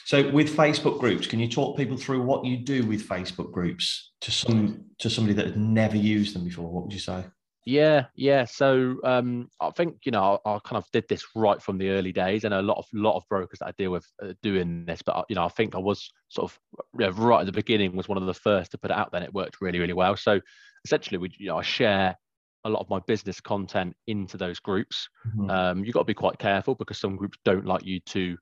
[0.04, 4.12] So with Facebook groups, can you talk people through what you do with Facebook groups
[4.22, 6.66] to some to somebody that had never used them before?
[6.66, 7.24] What would you say?
[7.66, 8.44] Yeah, yeah.
[8.44, 11.90] So um, I think you know I, I, kind of did this right from the
[11.90, 14.84] early days, and a lot of lot of brokers that I deal with are doing
[14.86, 15.02] this.
[15.02, 16.58] But you know, I think I was sort of
[16.96, 19.10] you know, right at the beginning was one of the first to put it out.
[19.10, 20.16] Then it worked really, really well.
[20.16, 20.40] So
[20.84, 22.16] essentially, we you know I share
[22.64, 25.08] a lot of my business content into those groups.
[25.26, 25.50] Mm-hmm.
[25.50, 28.36] Um, you've got to be quite careful because some groups don't like you to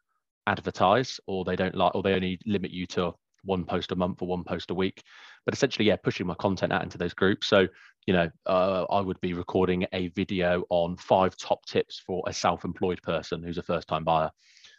[0.46, 4.22] advertise or they don't like or they only limit you to one post a month
[4.22, 5.02] or one post a week
[5.44, 7.46] but essentially yeah pushing my content out into those groups.
[7.46, 7.66] So
[8.06, 12.32] you know uh, i would be recording a video on five top tips for a
[12.32, 14.30] self-employed person who's a first time buyer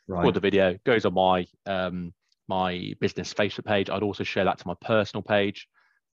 [0.07, 0.17] right.
[0.19, 2.13] record the video goes on my um,
[2.47, 3.89] my business facebook page.
[3.89, 5.67] I'd also share that to my personal page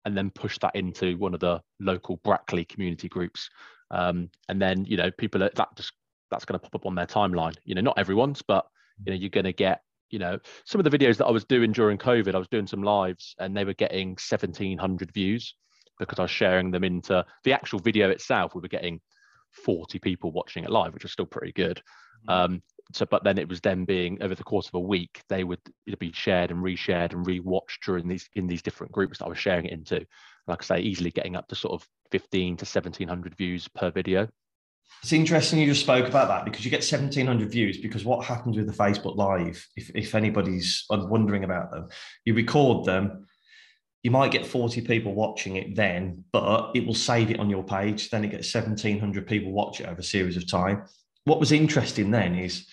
[0.06, 3.50] and then push that into one of the local brackley community groups.
[3.92, 5.94] Um, and then you know people are, that just
[6.30, 7.56] that's going to pop up on their timeline.
[7.66, 8.66] You know not everyone's but
[9.06, 9.82] you know you're going to get
[10.12, 12.68] you know some of the videos that i was doing during covid i was doing
[12.68, 15.56] some lives and they were getting 1700 views
[16.00, 19.00] because i was sharing them into the actual video itself we were getting
[19.52, 21.82] 40 people watching it live which was still pretty good.
[22.28, 22.54] Mm-hmm.
[22.54, 25.44] um, so but then it was them being over the course of a week they
[25.44, 25.60] would
[26.00, 29.38] be shared and reshared and rewatched during these in these different groups that i was
[29.38, 30.06] sharing it into.
[30.48, 34.28] Like i say easily getting up to sort of 15 to 1700 views per video
[35.02, 38.56] it's interesting you just spoke about that because you get 1700 views because what happens
[38.56, 41.90] with the Facebook Live, if, if anybody's wondering about them,
[42.24, 43.26] you record them,
[44.04, 47.64] you might get 40 people watching it then, but it will save it on your
[47.64, 48.10] page.
[48.10, 50.84] Then it gets 1700 people watch it over a series of time.
[51.26, 52.68] What was interesting then is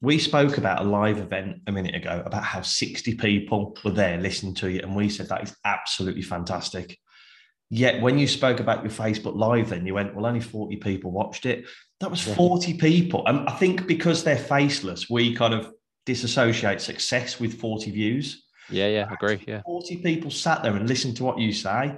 [0.00, 4.18] we spoke about a live event a minute ago about how 60 people were there
[4.18, 4.80] listening to you.
[4.80, 6.98] And we said that is absolutely fantastic
[7.74, 11.10] Yet when you spoke about your Facebook Live, then you went, well, only 40 people
[11.10, 11.64] watched it.
[12.00, 13.26] That was 40 people.
[13.26, 15.72] And I think because they're faceless, we kind of
[16.04, 18.44] disassociate success with 40 views.
[18.68, 19.42] Yeah, yeah, I agree.
[19.48, 19.62] Yeah.
[19.64, 21.96] 40 people sat there and listened to what you say.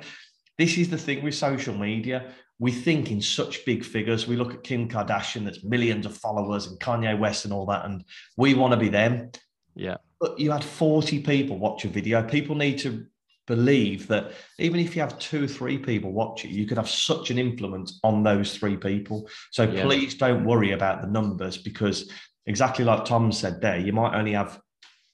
[0.58, 2.30] This is the thing with social media.
[2.60, 4.28] We think in such big figures.
[4.28, 7.84] We look at Kim Kardashian, that's millions of followers, and Kanye West and all that,
[7.84, 8.04] and
[8.36, 9.32] we want to be them.
[9.74, 9.96] Yeah.
[10.20, 12.22] But you had 40 people watch a video.
[12.22, 13.06] People need to
[13.46, 16.88] believe that even if you have two or three people watch it, you could have
[16.88, 19.28] such an influence on those three people.
[19.50, 19.82] So yeah.
[19.82, 22.10] please don't worry about the numbers because
[22.46, 24.60] exactly like Tom said there, you might only have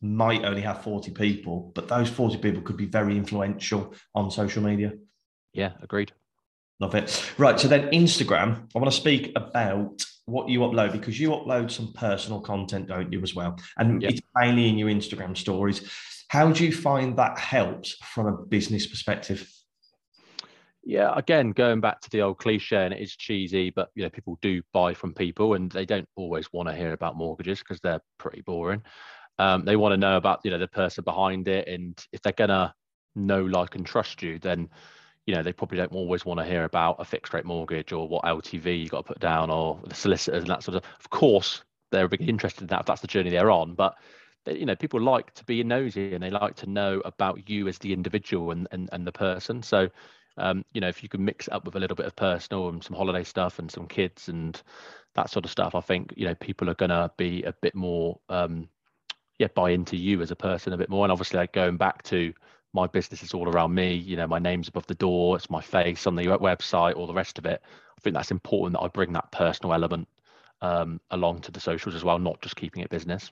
[0.03, 4.63] might only have 40 people, but those 40 people could be very influential on social
[4.63, 4.93] media.
[5.53, 6.13] Yeah, agreed.
[6.79, 7.33] Love it.
[7.37, 7.61] Right.
[7.61, 11.93] So then Instagram, I want to speak about what you upload because you upload some
[11.93, 13.59] personal content, don't you, as well?
[13.77, 14.13] And yep.
[14.13, 15.91] it's mainly in your Instagram stories.
[16.31, 19.53] How do you find that helps from a business perspective?
[20.85, 24.11] Yeah, again, going back to the old cliche, and it is cheesy, but you know,
[24.11, 27.81] people do buy from people, and they don't always want to hear about mortgages because
[27.81, 28.81] they're pretty boring.
[29.41, 32.33] Um, they want to know about you know the person behind it, and if they're
[32.33, 32.73] gonna
[33.17, 34.69] know, like, and trust you, then
[35.27, 38.07] you know they probably don't always want to hear about a fixed rate mortgage or
[38.07, 40.85] what LTV you got to put down or the solicitors and that sort of.
[41.01, 43.97] Of course, they're interested in that if that's the journey they're on, but
[44.47, 47.79] you know people like to be nosy and they like to know about you as
[47.79, 49.63] the individual and and, and the person.
[49.63, 49.89] So
[50.37, 52.69] um, you know if you can mix it up with a little bit of personal
[52.69, 54.61] and some holiday stuff and some kids and
[55.15, 57.75] that sort of stuff i think you know people are going to be a bit
[57.75, 58.69] more um,
[59.39, 61.05] yeah buy into you as a person a bit more.
[61.05, 62.33] And obviously like going back to
[62.73, 63.95] my business is all around me.
[63.95, 67.15] You know my name's above the door it's my face on the website all the
[67.15, 67.61] rest of it.
[67.65, 70.09] I think that's important that i bring that personal element
[70.63, 73.31] um, along to the socials as well not just keeping it business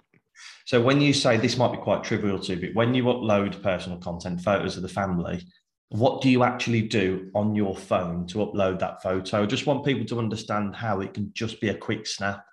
[0.64, 3.98] so when you say this might be quite trivial to, but when you upload personal
[3.98, 5.42] content, photos of the family,
[5.90, 9.42] what do you actually do on your phone to upload that photo?
[9.42, 12.44] I just want people to understand how it can just be a quick snap.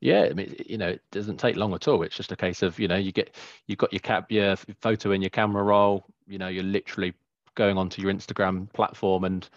[0.00, 2.02] Yeah, I mean, you know, it doesn't take long at all.
[2.02, 5.12] It's just a case of, you know, you get you've got your cap your photo
[5.12, 7.12] in your camera roll, you know, you're literally
[7.54, 9.48] going onto your Instagram platform and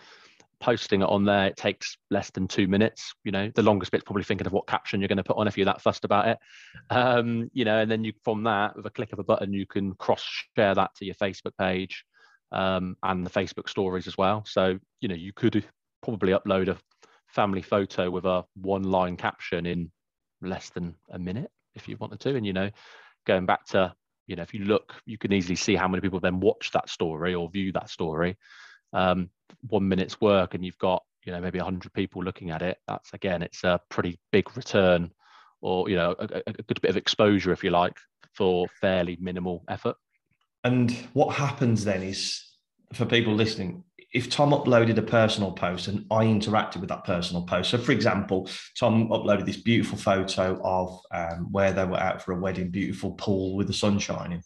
[0.64, 3.14] posting it on there, it takes less than two minutes.
[3.26, 5.48] You know, the longest bit's probably thinking of what caption you're going to put on
[5.48, 6.38] if you're that fussed about it.
[6.90, 9.68] Um, you know, and then you from that, with a click of a button, you
[9.68, 10.24] can cross
[10.56, 12.06] share that to your Facebook page
[12.54, 14.46] um, and the Facebook stories as well.
[14.48, 15.66] So, you know, you could
[16.02, 16.78] probably upload a
[17.28, 19.92] family photo with a one line caption in
[20.42, 22.36] less than a minute if you wanted to.
[22.36, 22.70] And, you know,
[23.28, 23.94] going back to,
[24.28, 26.90] you know, if you look, you can easily see how many people then watch that
[26.90, 28.38] story or view that story
[28.94, 29.30] um,
[29.68, 33.14] one minute's work and you've got you know maybe 100 people looking at it that's
[33.14, 35.12] again it's a pretty big return
[35.62, 37.96] or you know a, a good bit of exposure if you like
[38.34, 39.96] for fairly minimal effort
[40.64, 42.42] and what happens then is
[42.94, 47.44] for people listening if Tom uploaded a personal post and I interacted with that personal
[47.44, 48.48] post, so for example,
[48.80, 53.14] Tom uploaded this beautiful photo of um, where they were out for a wedding, beautiful
[53.14, 54.44] pool with the sun shining.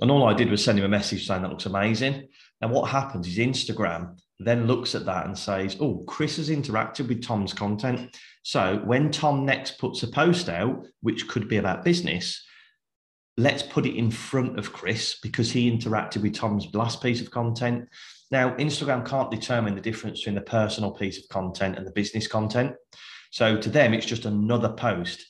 [0.00, 2.28] And all I did was send him a message saying that looks amazing.
[2.60, 7.08] And what happens is Instagram then looks at that and says, Oh, Chris has interacted
[7.08, 8.16] with Tom's content.
[8.42, 12.44] So when Tom next puts a post out, which could be about business,
[13.36, 17.30] let's put it in front of Chris because he interacted with Tom's last piece of
[17.30, 17.88] content.
[18.30, 22.26] Now, Instagram can't determine the difference between the personal piece of content and the business
[22.26, 22.74] content.
[23.30, 25.24] So to them, it's just another post.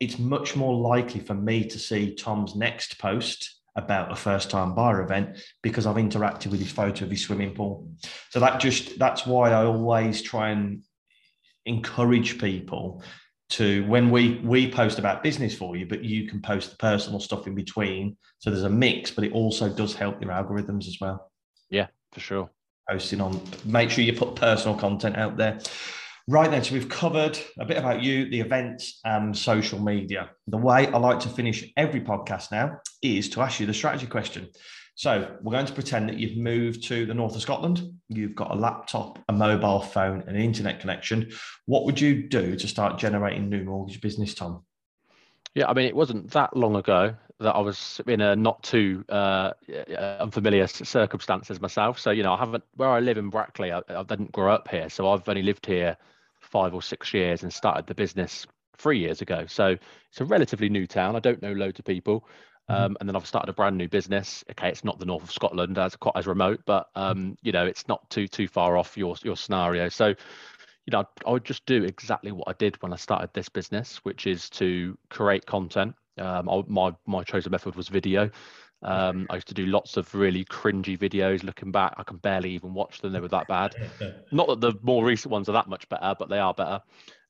[0.00, 4.74] It's much more likely for me to see Tom's next post about a first time
[4.74, 7.90] buyer event because I've interacted with his photo of his swimming pool.
[8.30, 10.82] So that just that's why I always try and
[11.66, 13.02] encourage people
[13.48, 17.20] to when we we post about business for you, but you can post the personal
[17.20, 18.16] stuff in between.
[18.38, 21.30] So there's a mix, but it also does help your algorithms as well.
[21.70, 22.50] Yeah, for sure.
[22.90, 25.58] Posting on, make sure you put personal content out there.
[26.28, 30.30] Right then, so we've covered a bit about you, the events, and social media.
[30.48, 34.08] The way I like to finish every podcast now is to ask you the strategy
[34.08, 34.48] question.
[34.96, 37.92] So we're going to pretend that you've moved to the north of Scotland.
[38.08, 41.30] You've got a laptop, a mobile phone, and an internet connection.
[41.66, 44.64] What would you do to start generating new mortgage business, Tom?
[45.54, 49.04] Yeah, I mean, it wasn't that long ago that I was in a not too
[49.10, 49.52] uh,
[50.18, 52.00] unfamiliar circumstances myself.
[52.00, 54.66] So, you know, I haven't, where I live in Brackley, I, I didn't grow up
[54.66, 54.88] here.
[54.88, 55.96] So I've only lived here
[56.46, 58.46] five or six years and started the business
[58.78, 59.46] three years ago.
[59.46, 59.76] So
[60.10, 61.16] it's a relatively new town.
[61.16, 62.20] I don't know loads of people.
[62.68, 62.82] Mm-hmm.
[62.84, 64.44] Um, and then I've started a brand new business.
[64.50, 67.64] Okay, it's not the north of Scotland as quite as remote, but um, you know,
[67.64, 69.88] it's not too too far off your your scenario.
[69.88, 73.48] So, you know, I would just do exactly what I did when I started this
[73.48, 78.30] business, which is to create content Um, I, my my chosen method was video.
[78.86, 81.44] Um, I used to do lots of really cringy videos.
[81.44, 83.76] Looking back, I can barely even watch them; they were that bad.
[84.32, 86.80] Not that the more recent ones are that much better, but they are better.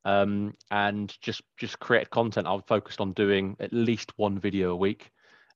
[0.04, 2.46] Um, and just just create content.
[2.46, 5.10] I was focused on doing at least one video a week,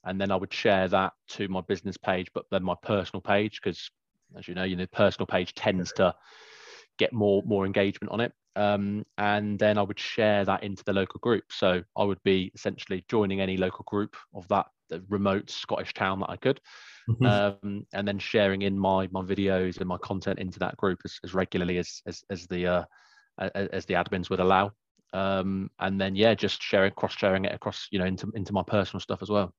[0.04, 3.60] and then I would share that to my business page, but then my personal page
[3.62, 3.90] because,
[4.36, 6.14] as you know, you know, personal page tends to
[6.98, 8.32] get more more engagement on it.
[8.56, 11.44] Um, and then I would share that into the local group.
[11.50, 14.66] So I would be essentially joining any local group of that
[15.08, 16.60] remote Scottish town that I could,
[17.08, 17.26] mm-hmm.
[17.26, 21.18] um, and then sharing in my my videos and my content into that group as,
[21.24, 22.84] as regularly as as, as the uh,
[23.54, 24.72] as the admins would allow.
[25.12, 28.62] Um, and then yeah, just sharing cross sharing it across you know into into my
[28.62, 29.52] personal stuff as well.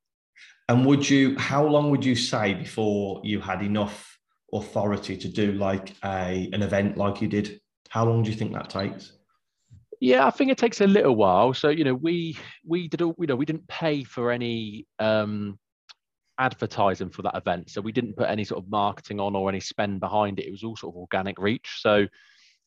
[0.70, 1.38] And would you?
[1.38, 4.18] How long would you say before you had enough
[4.54, 7.60] authority to do like a an event like you did?
[7.90, 9.14] How long do you think that takes?
[10.02, 11.54] Yeah, I think it takes a little while.
[11.54, 12.36] So you know, we
[12.66, 15.60] we did all you know we didn't pay for any um,
[16.40, 19.60] advertising for that event, so we didn't put any sort of marketing on or any
[19.60, 20.48] spend behind it.
[20.48, 21.78] It was all sort of organic reach.
[21.82, 22.08] So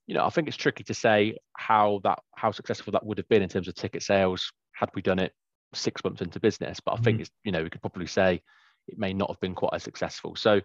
[0.06, 3.28] you know, I think it's tricky to say how that how successful that would have
[3.28, 5.32] been in terms of ticket sales had we done it
[5.74, 6.78] six months into business.
[6.78, 7.04] But I mm-hmm.
[7.04, 8.42] think it's you know we could probably say
[8.86, 10.36] it may not have been quite as successful.
[10.36, 10.60] So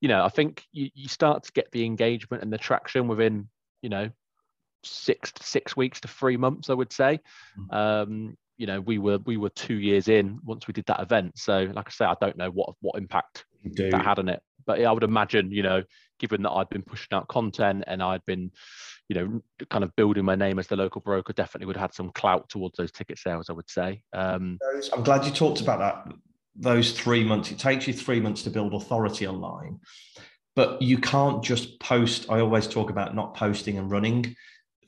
[0.00, 3.48] you know, I think you, you start to get the engagement and the traction within,
[3.82, 4.10] you know,
[4.84, 7.20] six six weeks to three months, I would say.
[7.58, 7.74] Mm.
[7.74, 11.38] Um, you know, we were we were two years in once we did that event.
[11.38, 14.82] So, like I say, I don't know what what impact that had on it, but
[14.82, 15.82] I would imagine, you know,
[16.18, 18.50] given that I'd been pushing out content and I'd been,
[19.08, 21.94] you know, kind of building my name as the local broker, definitely would have had
[21.94, 23.50] some clout towards those ticket sales.
[23.50, 24.02] I would say.
[24.12, 24.58] Um,
[24.92, 26.14] I'm glad you talked about that
[26.54, 29.80] those three months, it takes you three months to build authority online,
[30.54, 32.26] but you can't just post.
[32.30, 34.36] I always talk about not posting and running.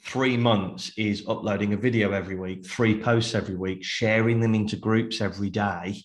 [0.04, 4.76] Three months is uploading a video every week, three posts every week, sharing them into
[4.76, 5.96] groups every day.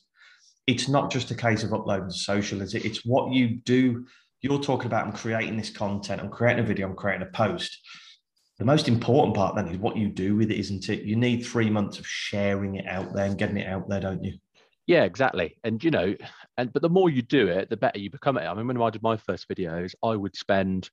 [0.68, 2.86] It's not just a case of uploading to social, is it?
[2.86, 4.08] It's what you do.
[4.42, 7.78] You're talking about I'm creating this content, I'm creating a video, I'm creating a post.
[8.58, 11.04] The most important part then is what you do with it, isn't it?
[11.04, 14.24] You need three months of sharing it out there and getting it out there, don't
[14.24, 14.34] you?
[14.88, 15.56] Yeah, exactly.
[15.64, 16.16] And you know,
[16.58, 18.48] and but the more you do it, the better you become it.
[18.48, 20.90] I mean, when I did my first videos, I would spend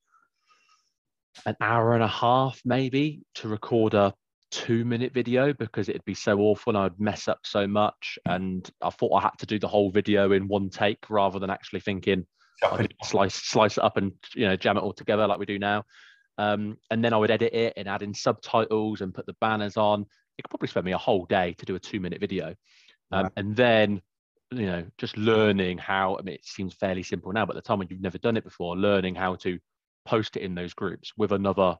[1.45, 4.15] an hour and a half maybe to record a
[4.51, 8.19] two minute video because it'd be so awful and I'd mess up so much.
[8.25, 11.51] And I thought I had to do the whole video in one take rather than
[11.51, 12.27] actually thinking
[12.65, 15.59] I'd slice slice it up and you know jam it all together like we do
[15.59, 15.85] now.
[16.39, 19.77] Um, and then I would edit it and add in subtitles and put the banners
[19.77, 20.07] on.
[20.39, 22.55] It could probably spend me a whole day to do a two minute video.
[23.13, 24.03] Um, and then,
[24.51, 27.67] you know, just learning how, I mean, it seems fairly simple now, but at the
[27.67, 29.59] time when you've never done it before, learning how to
[30.07, 31.77] post it in those groups with another,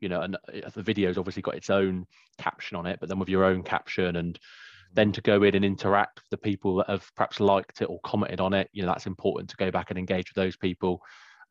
[0.00, 2.06] you know, and uh, the video's obviously got its own
[2.38, 4.38] caption on it, but then with your own caption and
[4.92, 8.00] then to go in and interact with the people that have perhaps liked it or
[8.04, 11.00] commented on it, you know, that's important to go back and engage with those people.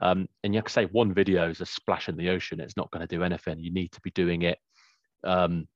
[0.02, 2.60] Um, and you can say one video is a splash in the ocean.
[2.60, 3.60] It's not going to do anything.
[3.60, 4.58] You need to be doing it
[5.24, 5.68] um,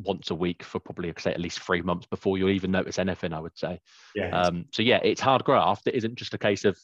[0.00, 3.32] once a week for probably say at least three months before you'll even notice anything.
[3.32, 3.80] I would say.
[4.14, 4.30] Yeah.
[4.30, 5.86] Um, so yeah, it's hard graft.
[5.86, 6.78] It isn't just a case of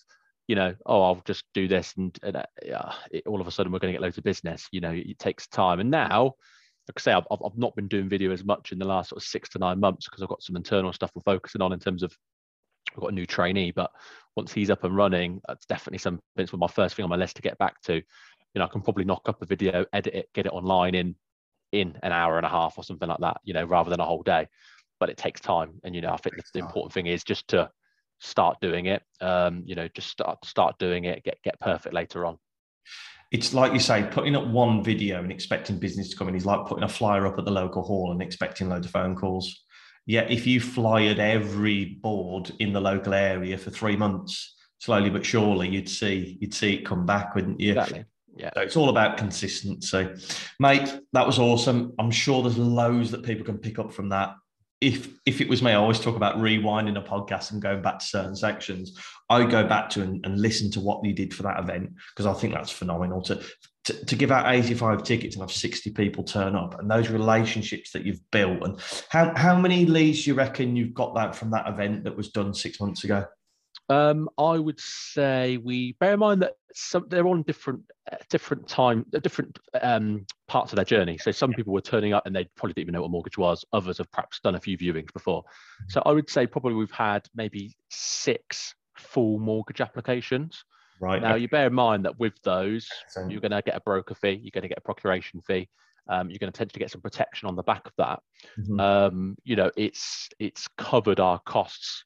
[0.48, 3.70] you know, oh, I'll just do this and, and uh, it, all of a sudden
[3.70, 4.66] we're going to get loads of business.
[4.72, 5.78] You know, it takes time.
[5.78, 6.24] And now,
[6.88, 9.22] like I say, I've, I've not been doing video as much in the last sort
[9.22, 11.78] of six to nine months because I've got some internal stuff we're focusing on in
[11.78, 12.16] terms of
[12.94, 13.90] I've got a new trainee, but
[14.37, 16.22] once he's up and running, that's definitely something.
[16.37, 17.94] It's my first thing on my list to get back to.
[17.94, 18.02] You
[18.56, 21.14] know, I can probably knock up a video, edit it, get it online in
[21.72, 24.04] in an hour and a half or something like that, you know, rather than a
[24.04, 24.48] whole day.
[24.98, 25.80] But it takes time.
[25.84, 27.70] And, you know, I think the, the important thing is just to
[28.20, 29.02] start doing it.
[29.20, 32.38] Um, you know, just start start doing it, get get perfect later on.
[33.31, 36.46] It's like you say, putting up one video and expecting business to come in is
[36.46, 39.64] like putting a flyer up at the local hall and expecting loads of phone calls.
[40.07, 45.26] Yeah, if you flyered every board in the local area for three months, slowly but
[45.26, 47.72] surely, you'd see you'd see it come back, wouldn't you?
[47.72, 48.04] Exactly.
[48.35, 48.50] Yeah.
[48.54, 50.09] So it's all about consistency.
[50.61, 51.92] Mate, that was awesome.
[51.98, 54.35] I'm sure there's loads that people can pick up from that.
[54.81, 57.99] If if it was me, I always talk about rewinding a podcast and going back
[57.99, 58.99] to certain sections.
[59.29, 62.27] I go back to and, and listen to what you did for that event because
[62.27, 63.43] I think that's phenomenal to,
[63.85, 67.93] to, to give out 85 tickets and have 60 people turn up and those relationships
[67.93, 68.79] that you've built and
[69.11, 72.31] how, how many leads do you reckon you've got that from that event that was
[72.31, 73.27] done six months ago?
[73.88, 77.81] Um, I would say we bear in mind that some they're on different
[78.12, 81.16] uh, different time, uh, different um, parts of their journey.
[81.18, 83.64] So some people were turning up and they probably didn't even know what mortgage was.
[83.72, 85.43] Others have perhaps done a few viewings before.
[85.89, 90.62] So I would say probably we've had maybe six full mortgage applications.
[91.01, 91.22] Right.
[91.22, 92.86] Now you bear in mind that with those,
[93.28, 95.68] you're going to get a broker fee, you're going to get a procuration fee,
[96.09, 98.20] Um, you're going to tend to get some protection on the back of that.
[98.59, 98.80] Mm-hmm.
[98.80, 102.05] Um, you know, it's it's covered our costs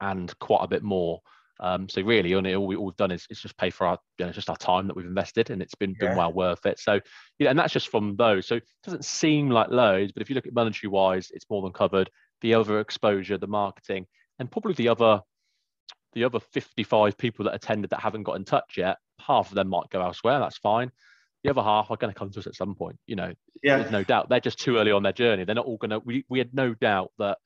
[0.00, 1.20] and quite a bit more.
[1.60, 3.98] Um, so really, only all, we, all we've done is, is just pay for our,
[4.18, 6.08] you know, just our time that we've invested, and it's been yeah.
[6.08, 6.78] been well worth it.
[6.78, 6.94] So,
[7.38, 8.46] you know, and that's just from those.
[8.46, 11.62] So it doesn't seem like loads, but if you look at monetary wise, it's more
[11.62, 12.10] than covered.
[12.40, 14.06] The other exposure, the marketing,
[14.38, 15.20] and probably the other,
[16.14, 19.68] the other 55 people that attended that haven't got in touch yet, half of them
[19.68, 20.38] might go elsewhere.
[20.38, 20.90] That's fine
[21.42, 22.98] the other half are going to come to us at some point.
[23.06, 23.32] You know,
[23.62, 23.78] yeah.
[23.78, 24.28] there's no doubt.
[24.28, 25.44] They're just too early on their journey.
[25.44, 26.00] They're not all going to.
[26.00, 27.38] We we had no doubt that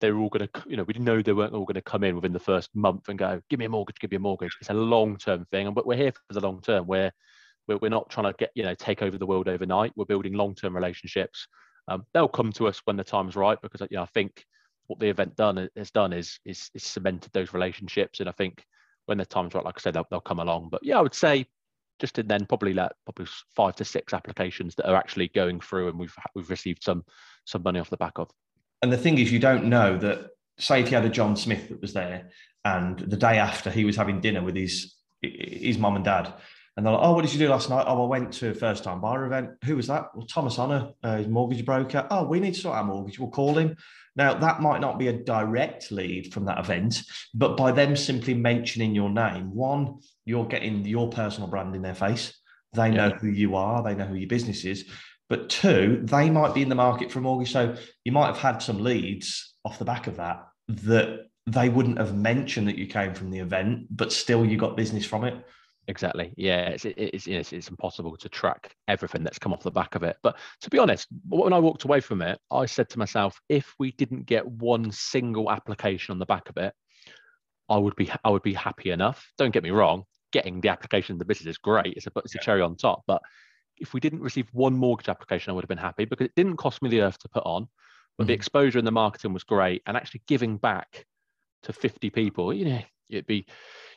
[0.00, 0.62] they were all going to.
[0.68, 2.70] You know, we didn't know they weren't all going to come in within the first
[2.74, 5.44] month and go, "Give me a mortgage, give me a mortgage." It's a long term
[5.46, 6.86] thing, and but we're here for the long term.
[6.86, 7.12] We're
[7.68, 9.92] we're, not trying to get you know take over the world overnight.
[9.96, 11.46] We're building long term relationships.
[11.88, 14.44] Um, they'll come to us when the time's right because you know I think
[14.86, 18.64] what the event done has done is is, is cemented those relationships, and I think
[19.06, 20.68] when the time's right, like I said, they'll, they'll come along.
[20.70, 21.46] But yeah, I would say
[22.00, 25.88] just to then probably let probably five to six applications that are actually going through
[25.88, 27.04] and we've we've received some
[27.44, 28.30] some money off the back of.
[28.82, 30.26] And the thing is, you don't know that.
[30.58, 32.28] Say if you had a John Smith that was there,
[32.66, 36.32] and the day after he was having dinner with his his mum and dad,
[36.76, 37.84] and they're like, "Oh, what did you do last night?
[37.86, 39.50] Oh, I went to a first time buyer event.
[39.64, 40.14] Who was that?
[40.14, 42.06] Well, Thomas Honor, uh, his mortgage broker.
[42.10, 43.18] Oh, we need to sort our mortgage.
[43.18, 43.76] We'll call him.
[44.16, 47.02] Now, that might not be a direct lead from that event,
[47.32, 51.94] but by them simply mentioning your name, one, you're getting your personal brand in their
[51.94, 52.36] face.
[52.72, 53.18] They know yeah.
[53.18, 54.84] who you are, they know who your business is.
[55.30, 57.52] But two, they might be in the market for a mortgage.
[57.52, 61.98] So you might have had some leads off the back of that that they wouldn't
[61.98, 65.42] have mentioned that you came from the event, but still you got business from it.
[65.86, 66.32] Exactly.
[66.36, 70.02] Yeah, it's, it's it's it's impossible to track everything that's come off the back of
[70.02, 70.16] it.
[70.22, 73.74] But to be honest, when I walked away from it, I said to myself, if
[73.78, 76.74] we didn't get one single application on the back of it,
[77.68, 79.32] I would be I would be happy enough.
[79.38, 81.94] Don't get me wrong, getting the application in the business is great.
[81.96, 83.02] It's a it's a cherry on top.
[83.06, 83.22] But
[83.80, 86.56] if we didn't receive one mortgage application, I would have been happy because it didn't
[86.56, 87.68] cost me the earth to put on,
[88.16, 88.28] but mm-hmm.
[88.28, 91.06] the exposure and the marketing was great, and actually giving back
[91.62, 93.46] to 50 people, you know, it'd be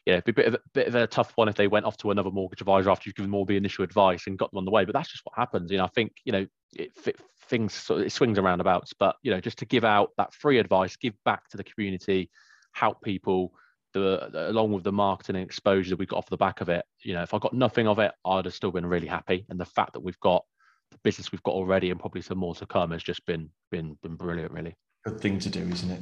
[0.06, 1.86] yeah, it'd be a bit of a bit of a tough one if they went
[1.86, 4.52] off to another mortgage advisor after you've given them all the initial advice and got
[4.52, 4.84] them on the way.
[4.84, 5.72] But that's just what happens.
[5.72, 7.16] You know, I think you know it, it
[7.48, 8.94] things sort of, it swings and roundabouts.
[8.94, 12.30] But you know, just to give out that free advice, give back to the community,
[12.74, 13.54] help people.
[13.94, 16.86] The, along with the marketing and exposure that we got off the back of it,
[17.02, 19.46] you know, if I got nothing of it, I'd have still been really happy.
[19.50, 20.44] And the fact that we've got
[20.92, 23.98] the business we've got already and probably some more to come has just been been
[24.02, 24.76] been brilliant, really
[25.06, 26.02] good thing to do, isn't it?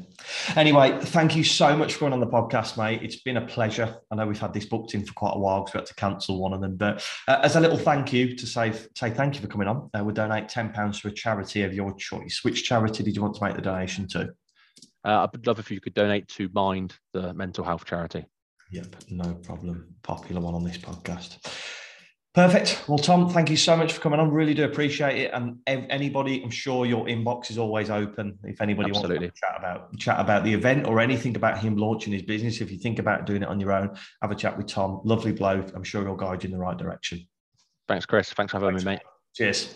[0.55, 3.01] Anyway, thank you so much for coming on the podcast, mate.
[3.01, 3.95] It's been a pleasure.
[4.11, 5.95] I know we've had this booked in for quite a while because we had to
[5.95, 6.75] cancel one of them.
[6.75, 9.89] But uh, as a little thank you to say, say thank you for coming on,
[9.95, 12.41] uh, we'll donate £10 to a charity of your choice.
[12.43, 14.29] Which charity did you want to make the donation to?
[15.03, 18.25] Uh, I'd love if you could donate to Mind, the mental health charity.
[18.71, 19.95] Yep, no problem.
[20.03, 21.37] Popular one on this podcast.
[22.33, 22.85] Perfect.
[22.87, 24.31] Well, Tom, thank you so much for coming on.
[24.31, 25.31] Really do appreciate it.
[25.33, 28.39] And anybody, I'm sure your inbox is always open.
[28.45, 29.27] If anybody Absolutely.
[29.27, 32.61] wants to chat about chat about the event or anything about him launching his business,
[32.61, 35.01] if you think about doing it on your own, have a chat with Tom.
[35.03, 35.73] Lovely bloke.
[35.75, 37.27] I'm sure he'll guide you in the right direction.
[37.89, 38.31] Thanks, Chris.
[38.31, 39.01] Thanks for having Thanks, me, mate.
[39.35, 39.75] Cheers.